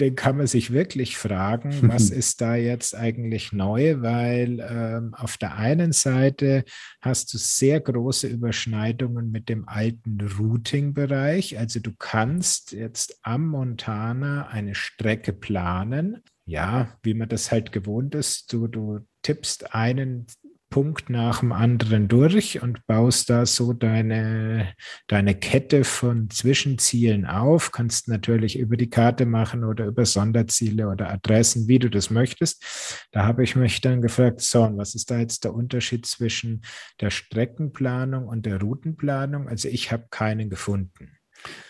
[0.00, 5.36] Den kann man sich wirklich fragen, was ist da jetzt eigentlich neu, weil ähm, auf
[5.36, 6.64] der einen Seite
[7.00, 11.58] hast du sehr große Überschneidungen mit dem alten Routing-Bereich.
[11.58, 16.22] Also du kannst jetzt am Montana eine Strecke planen.
[16.44, 18.52] Ja, wie man das halt gewohnt ist.
[18.52, 20.26] Du, du tippst einen
[20.72, 24.74] Punkt nach dem anderen durch und baust da so deine,
[25.06, 27.70] deine Kette von Zwischenzielen auf.
[27.70, 33.06] Kannst natürlich über die Karte machen oder über Sonderziele oder Adressen, wie du das möchtest.
[33.12, 36.62] Da habe ich mich dann gefragt, so, und was ist da jetzt der Unterschied zwischen
[37.00, 39.48] der Streckenplanung und der Routenplanung?
[39.48, 41.18] Also ich habe keinen gefunden.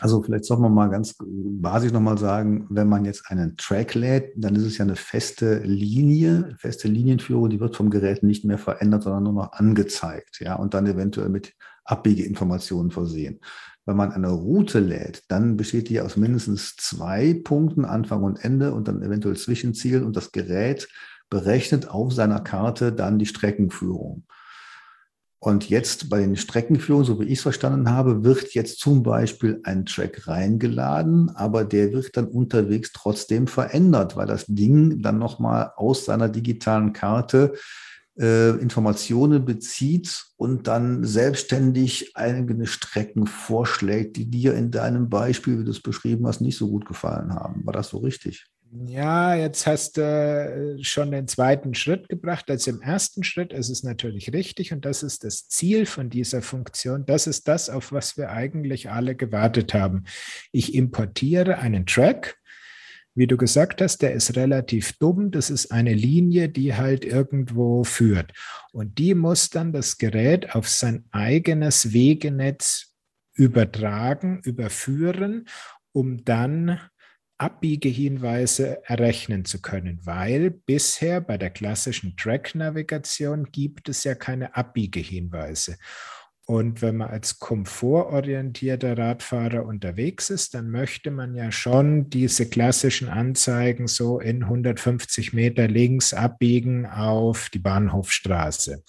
[0.00, 4.32] Also vielleicht soll man mal ganz basisch nochmal sagen, wenn man jetzt einen Track lädt,
[4.36, 8.58] dann ist es ja eine feste Linie, feste Linienführung, die wird vom Gerät nicht mehr
[8.58, 11.54] verändert, sondern nur noch angezeigt, ja, und dann eventuell mit
[11.84, 13.40] Abbiegeinformationen versehen.
[13.84, 18.72] Wenn man eine Route lädt, dann besteht die aus mindestens zwei Punkten, Anfang und Ende
[18.74, 20.88] und dann eventuell Zwischenzielen und das Gerät
[21.30, 24.24] berechnet auf seiner Karte dann die Streckenführung.
[25.44, 29.58] Und jetzt bei den Streckenführungen, so wie ich es verstanden habe, wird jetzt zum Beispiel
[29.64, 35.72] ein Track reingeladen, aber der wird dann unterwegs trotzdem verändert, weil das Ding dann nochmal
[35.74, 37.54] aus seiner digitalen Karte
[38.16, 45.64] äh, Informationen bezieht und dann selbstständig eigene Strecken vorschlägt, die dir in deinem Beispiel, wie
[45.64, 47.66] du es beschrieben hast, nicht so gut gefallen haben.
[47.66, 48.46] War das so richtig?
[48.74, 52.50] Ja, jetzt hast du äh, schon den zweiten Schritt gebracht.
[52.50, 56.40] Also im ersten Schritt ist es natürlich richtig und das ist das Ziel von dieser
[56.40, 57.04] Funktion.
[57.04, 60.04] Das ist das, auf was wir eigentlich alle gewartet haben.
[60.52, 62.38] Ich importiere einen Track.
[63.14, 65.30] Wie du gesagt hast, der ist relativ dumm.
[65.30, 68.32] Das ist eine Linie, die halt irgendwo führt.
[68.72, 72.94] Und die muss dann das Gerät auf sein eigenes Wegenetz
[73.34, 75.46] übertragen, überführen,
[75.92, 76.80] um dann
[77.42, 85.76] Abbiegehinweise errechnen zu können, weil bisher bei der klassischen Track-Navigation gibt es ja keine Abbiegehinweise.
[86.46, 93.08] Und wenn man als komfortorientierter Radfahrer unterwegs ist, dann möchte man ja schon diese klassischen
[93.08, 98.84] Anzeigen so in 150 Meter links abbiegen auf die Bahnhofstraße.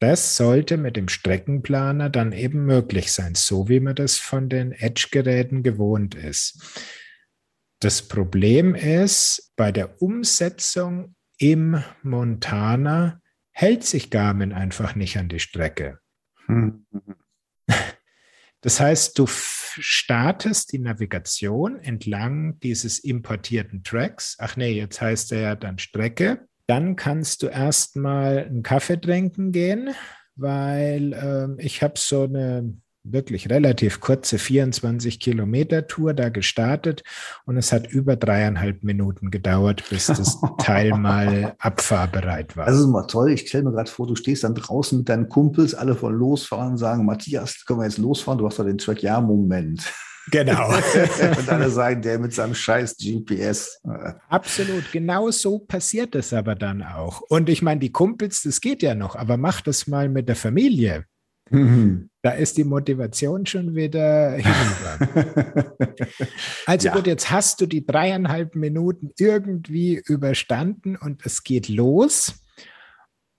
[0.00, 4.72] Das sollte mit dem Streckenplaner dann eben möglich sein, so wie man das von den
[4.72, 6.62] Edge-Geräten gewohnt ist.
[7.80, 13.20] Das Problem ist, bei der Umsetzung im Montana
[13.52, 15.98] hält sich Garmin einfach nicht an die Strecke.
[16.46, 16.86] Hm.
[18.60, 24.36] Das heißt, du startest die Navigation entlang dieses importierten Tracks.
[24.40, 26.48] Ach nee, jetzt heißt er ja dann Strecke.
[26.66, 29.94] Dann kannst du erstmal einen Kaffee trinken gehen,
[30.34, 32.76] weil äh, ich habe so eine
[33.12, 37.02] wirklich relativ kurze 24 Kilometer Tour da gestartet
[37.44, 42.66] und es hat über dreieinhalb Minuten gedauert, bis das Teil mal abfahrbereit war.
[42.66, 43.32] Das ist mal toll.
[43.32, 46.76] Ich stelle mir gerade vor, du stehst dann draußen mit deinen Kumpels, alle von losfahren
[46.76, 48.38] sagen, Matthias, können wir jetzt losfahren?
[48.38, 49.02] Du hast doch den Track.
[49.02, 49.82] Ja, Moment.
[50.30, 50.68] Genau.
[51.38, 53.80] und alle sagen, der mit seinem scheiß GPS.
[54.28, 57.22] Absolut, genau so passiert es aber dann auch.
[57.22, 60.36] Und ich meine, die Kumpels, das geht ja noch, aber mach das mal mit der
[60.36, 61.04] Familie.
[61.50, 62.10] Mhm.
[62.28, 65.74] Da ist die Motivation schon wieder hinüber.
[66.66, 66.94] also ja.
[66.94, 72.44] gut, jetzt hast du die dreieinhalb Minuten irgendwie überstanden und es geht los.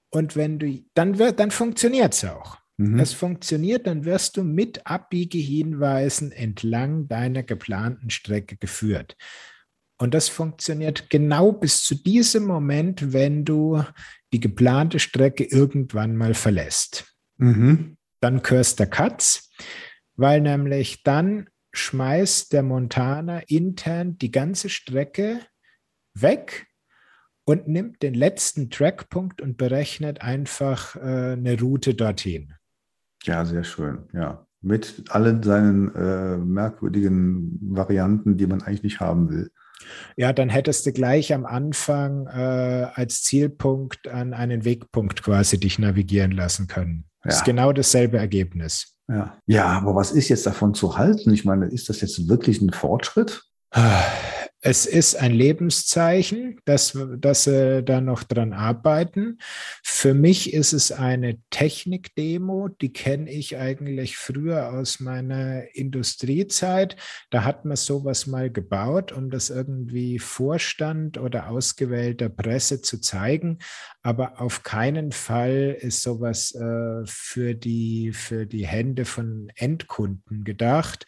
[0.09, 2.57] Und wenn du, dann wird, dann funktioniert es auch.
[2.77, 2.99] Mhm.
[2.99, 9.15] Es funktioniert, dann wirst du mit Abbiegehinweisen entlang deiner geplanten Strecke geführt.
[9.99, 13.83] Und das funktioniert genau bis zu diesem Moment, wenn du
[14.33, 17.15] die geplante Strecke irgendwann mal verlässt.
[17.37, 19.51] Mhm dann Kirster Katz,
[20.15, 25.39] weil nämlich dann schmeißt der Montana intern die ganze Strecke
[26.13, 26.67] weg
[27.45, 32.53] und nimmt den letzten Trackpunkt und berechnet einfach äh, eine Route dorthin.
[33.23, 34.45] Ja, sehr schön, ja.
[34.61, 39.51] Mit allen seinen äh, merkwürdigen Varianten, die man eigentlich nicht haben will.
[40.17, 45.79] Ja, dann hättest du gleich am Anfang äh, als Zielpunkt an einen Wegpunkt quasi dich
[45.79, 47.08] navigieren lassen können.
[47.23, 48.95] Das ist genau dasselbe Ergebnis.
[49.07, 49.37] Ja.
[49.47, 51.33] ja, aber was ist jetzt davon zu halten?
[51.33, 53.43] Ich meine, ist das jetzt wirklich ein Fortschritt?
[54.61, 59.37] Es ist ein Lebenszeichen, dass, dass sie da noch dran arbeiten.
[59.83, 66.97] Für mich ist es eine Technikdemo, die kenne ich eigentlich früher aus meiner Industriezeit.
[67.29, 73.59] Da hat man sowas mal gebaut, um das irgendwie Vorstand oder ausgewählter Presse zu zeigen.
[74.01, 81.05] Aber auf keinen Fall ist sowas äh, für, die, für die Hände von Endkunden gedacht.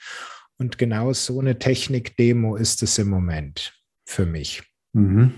[0.61, 3.73] Und genau so eine Technik-Demo ist es im Moment
[4.05, 4.61] für mich.
[4.93, 5.33] Mhm.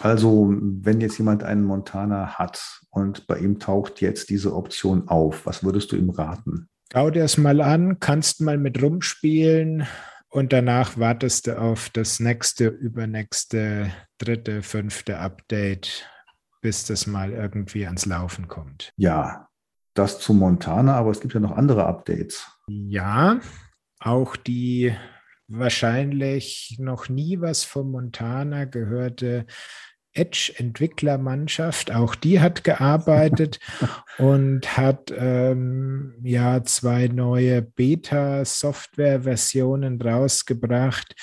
[0.00, 5.46] Also, wenn jetzt jemand einen Montana hat und bei ihm taucht jetzt diese Option auf,
[5.46, 6.68] was würdest du ihm raten?
[6.92, 9.86] Schau dir es mal an, kannst mal mit rumspielen
[10.28, 16.10] und danach wartest du auf das nächste, übernächste, dritte, fünfte Update,
[16.62, 18.90] bis das mal irgendwie ans Laufen kommt.
[18.96, 19.46] Ja,
[19.94, 22.44] das zu Montana, aber es gibt ja noch andere Updates.
[22.66, 23.38] Ja,
[24.04, 24.94] auch die
[25.48, 29.46] wahrscheinlich noch nie was von Montana gehörte
[30.14, 33.58] Edge-Entwicklermannschaft, auch die hat gearbeitet
[34.18, 41.16] und hat ähm, ja zwei neue Beta-Software-Versionen rausgebracht.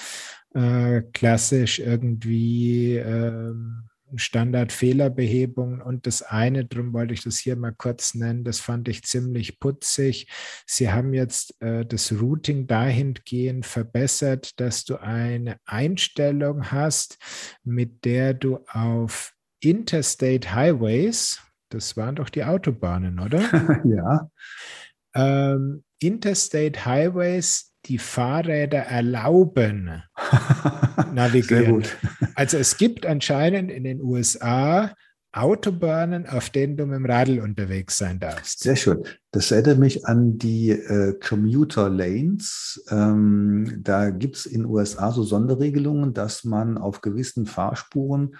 [0.54, 8.16] Äh, klassisch irgendwie ähm, Standardfehlerbehebung und das eine, darum wollte ich das hier mal kurz
[8.16, 10.28] nennen, das fand ich ziemlich putzig.
[10.66, 17.18] Sie haben jetzt äh, das Routing dahingehend verbessert, dass du eine Einstellung hast,
[17.64, 23.42] mit der du auf Interstate Highways, das waren doch die Autobahnen, oder?
[23.86, 24.30] ja.
[25.14, 30.02] Ähm, Interstate Highways die Fahrräder erlauben,
[31.14, 31.84] navigieren.
[32.36, 34.96] Also es gibt anscheinend in den USA
[35.34, 38.60] Autobahnen, auf denen du mit dem Radl unterwegs sein darfst.
[38.60, 39.04] Sehr schön.
[39.32, 42.82] Das erinnert mich an die äh, Commuter Lanes.
[42.90, 48.38] Ähm, da gibt es in den USA so Sonderregelungen, dass man auf gewissen Fahrspuren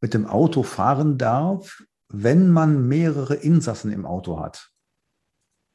[0.00, 4.70] mit dem Auto fahren darf, wenn man mehrere Insassen im Auto hat.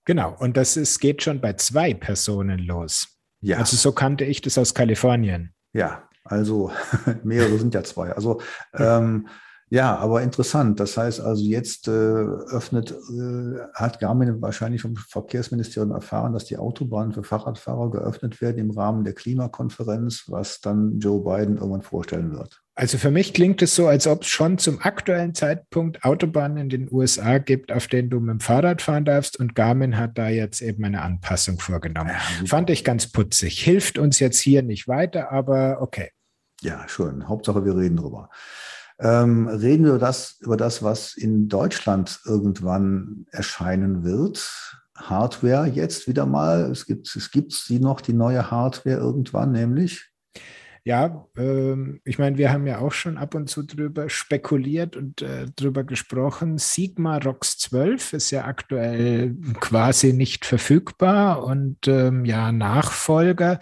[0.06, 3.17] Genau, und das ist, geht schon bei zwei Personen los.
[3.42, 3.58] Ja.
[3.58, 5.54] Also so kannte ich das aus Kalifornien.
[5.74, 6.72] Ja, also
[7.24, 8.12] mehrere sind ja zwei.
[8.12, 8.42] Also
[8.74, 9.28] ähm,
[9.70, 10.80] ja, aber interessant.
[10.80, 16.58] Das heißt also, jetzt äh, öffnet, äh, hat Garmin wahrscheinlich vom Verkehrsministerium erfahren, dass die
[16.58, 22.32] Autobahnen für Fahrradfahrer geöffnet werden im Rahmen der Klimakonferenz, was dann Joe Biden irgendwann vorstellen
[22.32, 22.64] wird.
[22.80, 26.70] Also für mich klingt es so, als ob es schon zum aktuellen Zeitpunkt Autobahnen in
[26.70, 29.40] den USA gibt, auf denen du mit dem Fahrrad fahren darfst.
[29.40, 32.12] Und Garmin hat da jetzt eben eine Anpassung vorgenommen.
[32.12, 33.60] Ja, Fand ich ganz putzig.
[33.60, 36.12] Hilft uns jetzt hier nicht weiter, aber okay.
[36.62, 37.28] Ja, schön.
[37.28, 38.30] Hauptsache, wir reden drüber.
[39.00, 44.48] Ähm, reden wir über das, über das, was in Deutschland irgendwann erscheinen wird.
[44.96, 46.70] Hardware jetzt wieder mal.
[46.70, 50.12] Es gibt, es gibt sie noch, die neue Hardware irgendwann, nämlich
[50.88, 55.22] ja, ähm, ich meine, wir haben ja auch schon ab und zu drüber spekuliert und
[55.22, 56.58] äh, drüber gesprochen.
[56.58, 63.60] Sigma ROX 12 ist ja aktuell quasi nicht verfügbar und ähm, ja, Nachfolger.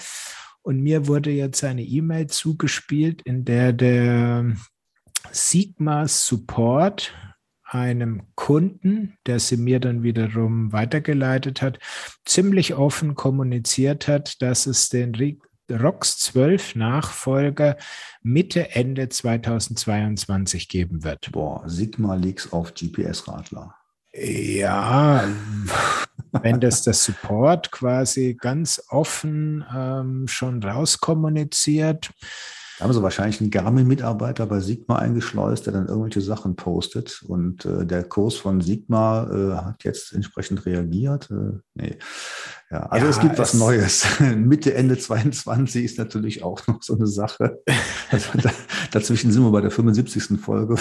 [0.62, 4.56] Und mir wurde jetzt eine E-Mail zugespielt, in der der
[5.32, 7.12] Sigma Support
[7.64, 11.80] einem Kunden, der sie mir dann wiederum weitergeleitet hat,
[12.24, 15.16] ziemlich offen kommuniziert hat, dass es den
[15.72, 17.78] ROX 12 Nachfolger
[18.22, 21.32] Mitte, Ende 2022 geben wird.
[21.32, 23.76] Boah, Sigma Leaks auf GPS-Radler.
[24.14, 25.28] Ja,
[26.32, 32.12] wenn das der Support quasi ganz offen ähm, schon rauskommuniziert,
[32.78, 37.24] da haben sie wahrscheinlich einen Garmin-Mitarbeiter bei Sigma eingeschleust, der dann irgendwelche Sachen postet.
[37.28, 41.30] Und äh, der Kurs von Sigma äh, hat jetzt entsprechend reagiert.
[41.32, 41.98] Äh, nee.
[42.70, 44.06] Ja, also ja, es gibt was Neues.
[44.36, 47.60] Mitte, Ende 22 ist natürlich auch noch so eine Sache.
[48.12, 48.52] Also da,
[48.92, 50.40] dazwischen sind wir bei der 75.
[50.40, 50.76] Folge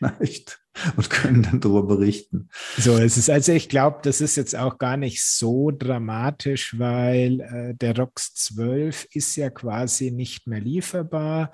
[0.00, 0.60] vielleicht
[0.96, 2.48] und können dann darüber berichten.
[2.78, 7.40] So es ist Also ich glaube, das ist jetzt auch gar nicht so dramatisch, weil
[7.40, 11.50] äh, der ROX 12 ist ja quasi nicht mehr lieferbar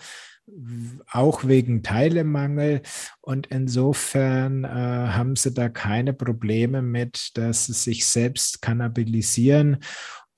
[1.10, 2.82] auch wegen Teilemangel.
[3.20, 9.78] Und insofern äh, haben sie da keine Probleme mit, dass sie sich selbst kannabilisieren.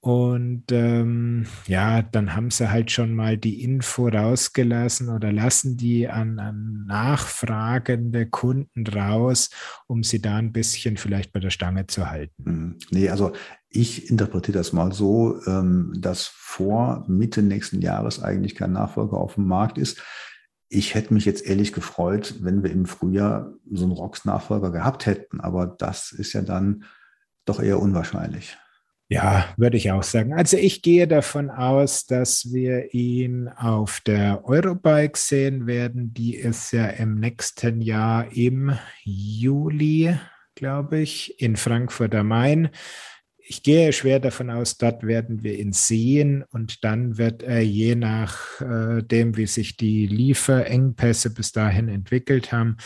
[0.01, 6.09] Und ähm, ja, dann haben sie halt schon mal die Info rausgelassen oder lassen die
[6.09, 9.51] an, an, nachfragende Kunden raus,
[9.89, 12.45] um sie da ein bisschen vielleicht bei der Stange zu halten.
[12.45, 12.79] Hm.
[12.91, 13.33] Nee, also
[13.71, 19.35] ich interpretiere das mal so, ähm, dass vor Mitte nächsten Jahres eigentlich kein Nachfolger auf
[19.35, 20.01] dem Markt ist.
[20.69, 25.41] Ich hätte mich jetzt ehrlich gefreut, wenn wir im Frühjahr so einen ROX-Nachfolger gehabt hätten,
[25.41, 26.85] aber das ist ja dann
[27.45, 28.57] doch eher unwahrscheinlich.
[29.11, 30.35] Ja, würde ich auch sagen.
[30.35, 36.13] Also ich gehe davon aus, dass wir ihn auf der Eurobike sehen werden.
[36.13, 40.15] Die ist ja im nächsten Jahr im Juli,
[40.55, 42.69] glaube ich, in Frankfurt am Main.
[43.39, 47.95] Ich gehe schwer davon aus, dort werden wir ihn sehen und dann wird er je
[47.95, 52.77] nachdem, äh, wie sich die Lieferengpässe bis dahin entwickelt haben,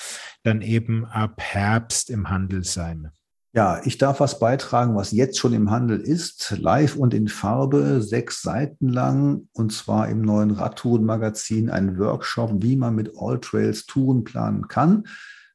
[0.44, 3.10] dann eben ab Herbst im Handel sein.
[3.54, 8.00] Ja, ich darf was beitragen, was jetzt schon im Handel ist, live und in Farbe,
[8.00, 13.84] sechs Seiten lang, und zwar im neuen Radtourenmagazin, ein Workshop, wie man mit All Trails
[13.84, 15.04] Touren planen kann.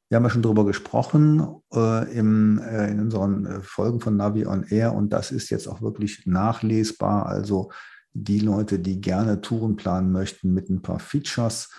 [0.09, 1.43] Wir haben ja schon darüber gesprochen
[1.73, 5.67] äh, im, äh, in unseren äh, Folgen von Navi on Air und das ist jetzt
[5.67, 7.25] auch wirklich nachlesbar.
[7.25, 7.71] Also
[8.13, 11.71] die Leute, die gerne Touren planen möchten mit ein paar Features,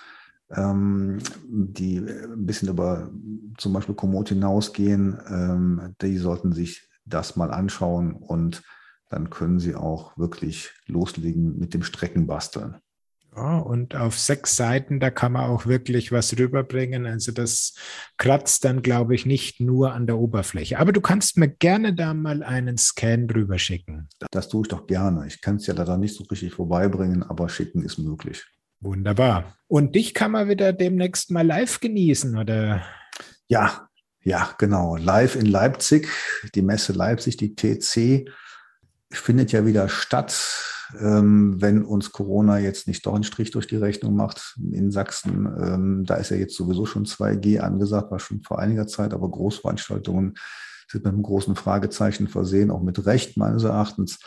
[0.50, 3.10] ähm, die ein bisschen über
[3.58, 8.62] zum Beispiel Komoot hinausgehen, ähm, die sollten sich das mal anschauen und
[9.10, 12.76] dann können sie auch wirklich loslegen mit dem Streckenbasteln.
[13.38, 17.06] Ja, und auf sechs Seiten, da kann man auch wirklich was rüberbringen.
[17.06, 17.74] Also das
[18.16, 20.78] kratzt dann, glaube ich, nicht nur an der Oberfläche.
[20.78, 24.08] Aber du kannst mir gerne da mal einen Scan drüber schicken.
[24.32, 25.26] Das tue ich doch gerne.
[25.28, 28.44] Ich kann es ja leider nicht so richtig vorbeibringen, aber schicken ist möglich.
[28.80, 29.56] Wunderbar.
[29.66, 32.82] Und dich kann man wieder demnächst mal live genießen, oder?
[33.48, 33.88] Ja,
[34.22, 34.96] ja, genau.
[34.96, 36.08] Live in Leipzig,
[36.54, 38.30] die Messe Leipzig, die TC,
[39.10, 40.64] findet ja wieder statt.
[40.98, 45.46] Ähm, wenn uns Corona jetzt nicht doch einen Strich durch die Rechnung macht in Sachsen,
[45.60, 49.30] ähm, da ist ja jetzt sowieso schon 2G angesagt, war schon vor einiger Zeit, aber
[49.30, 50.34] Großveranstaltungen
[50.90, 54.18] sind mit einem großen Fragezeichen versehen, auch mit Recht meines Erachtens.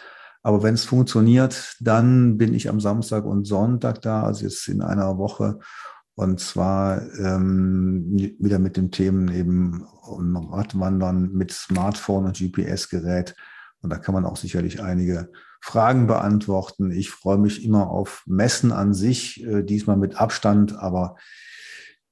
[0.43, 4.81] Aber wenn es funktioniert, dann bin ich am Samstag und Sonntag da, also jetzt in
[4.81, 5.59] einer Woche.
[6.15, 8.05] Und zwar ähm,
[8.39, 13.35] wieder mit den Themen eben Radwandern mit Smartphone und GPS-Gerät.
[13.81, 15.31] Und da kann man auch sicherlich einige
[15.61, 16.91] Fragen beantworten.
[16.91, 21.15] Ich freue mich immer auf Messen an sich, äh, diesmal mit Abstand, aber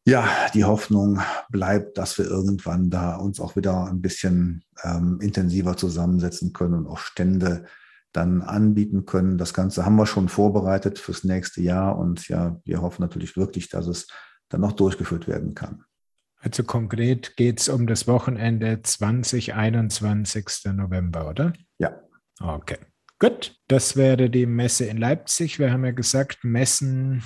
[0.05, 1.19] ja, die Hoffnung
[1.49, 6.88] bleibt, dass wir irgendwann da uns auch wieder ein bisschen ähm, intensiver zusammensetzen können und
[6.88, 7.65] auch Stände
[8.12, 9.38] dann anbieten können.
[9.38, 13.70] Das Ganze haben wir schon vorbereitet fürs nächste Jahr und ja, wir hoffen natürlich wirklich,
[13.70, 14.07] dass es
[14.49, 15.84] dann noch durchgeführt werden kann.
[16.41, 20.74] Also konkret geht es um das Wochenende 20, 21.
[20.74, 21.53] November, oder?
[21.78, 21.99] Ja.
[22.39, 22.78] Okay.
[23.20, 25.60] Gut, das wäre die Messe in Leipzig.
[25.60, 27.22] Wir haben ja gesagt, Messen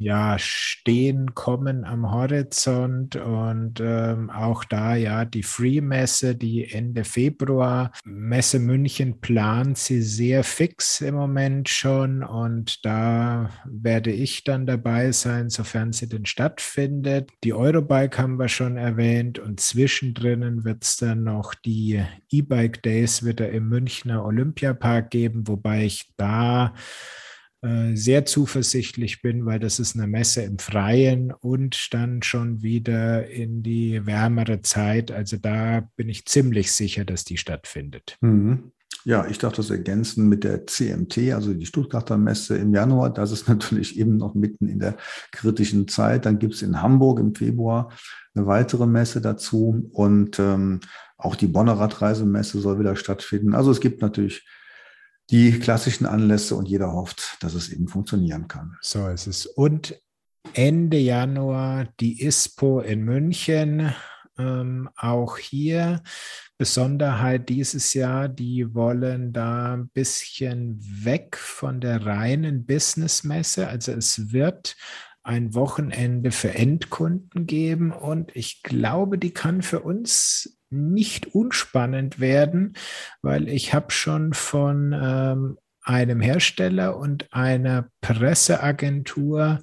[0.00, 7.90] ja, stehen, kommen am Horizont und ähm, auch da ja die Free-Messe, die Ende Februar.
[8.04, 15.10] Messe München plant sie sehr fix im Moment schon und da werde ich dann dabei
[15.10, 17.30] sein, sofern sie denn stattfindet.
[17.42, 23.24] Die Eurobike haben wir schon erwähnt und zwischendrin wird es dann noch die E-Bike Days
[23.24, 26.72] wieder im Münchner Olympiapark geben, wobei ich da
[27.94, 33.64] sehr zuversichtlich bin, weil das ist eine Messe im Freien und dann schon wieder in
[33.64, 35.10] die wärmere Zeit.
[35.10, 38.16] Also da bin ich ziemlich sicher, dass die stattfindet.
[38.20, 38.70] Mhm.
[39.04, 43.10] Ja, ich darf das ergänzen mit der CMT, also die Stuttgarter Messe im Januar.
[43.10, 44.96] Das ist natürlich eben noch mitten in der
[45.32, 46.26] kritischen Zeit.
[46.26, 47.90] Dann gibt es in Hamburg im Februar
[48.34, 50.80] eine weitere Messe dazu und ähm,
[51.16, 53.54] auch die Bonner Radreisemesse soll wieder stattfinden.
[53.54, 54.46] Also es gibt natürlich
[55.30, 58.76] die klassischen Anlässe und jeder hofft, dass es eben funktionieren kann.
[58.80, 59.46] So ist es.
[59.46, 60.00] Und
[60.54, 63.94] Ende Januar die ISPO in München.
[64.38, 66.02] Ähm, auch hier
[66.58, 73.68] Besonderheit dieses Jahr, die wollen da ein bisschen weg von der reinen Businessmesse.
[73.68, 74.76] Also es wird
[75.22, 82.74] ein Wochenende für Endkunden geben und ich glaube, die kann für uns nicht unspannend werden,
[83.22, 89.60] weil ich habe schon von ähm, einem Hersteller und einer Presseagentur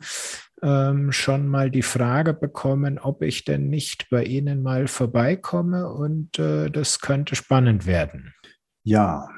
[0.61, 6.39] ähm, schon mal die Frage bekommen, ob ich denn nicht bei Ihnen mal vorbeikomme und
[6.39, 8.33] äh, das könnte spannend werden.
[8.83, 9.29] Ja,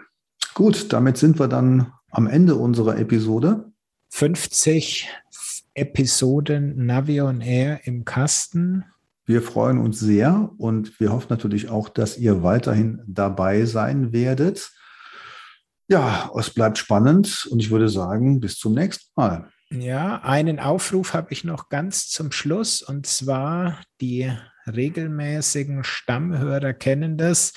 [0.53, 3.71] gut, damit sind wir dann am Ende unserer Episode.
[4.09, 5.09] 50
[5.73, 8.85] Episoden Navion Air im Kasten.
[9.27, 14.71] Wir freuen uns sehr und wir hoffen natürlich auch, dass ihr weiterhin dabei sein werdet.
[15.89, 19.49] Ja, es bleibt spannend und ich würde sagen, bis zum nächsten Mal.
[19.69, 24.31] Ja, einen Aufruf habe ich noch ganz zum Schluss und zwar die
[24.65, 27.51] regelmäßigen Stammhörer kennen das.